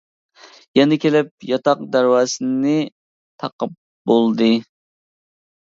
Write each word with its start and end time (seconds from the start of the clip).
يەنە 0.79 0.97
كېلىپ 1.03 1.29
ياتاق 1.49 1.85
دەرۋازىسىنى 1.97 2.75
تاقاپ 3.45 3.79
بولدى. 4.13 4.53